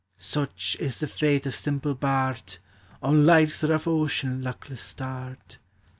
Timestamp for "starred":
4.81-5.57